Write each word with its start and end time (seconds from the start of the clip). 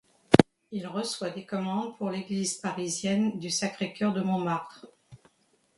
Il 0.71 0.87
reçoit 0.87 1.29
des 1.29 1.45
commandes 1.45 1.95
pour 1.99 2.09
l'église 2.09 2.55
parisienne 2.55 3.37
du 3.37 3.51
Sacré-Cœur 3.51 4.13
de 4.13 4.21
Montmartre. 4.23 4.87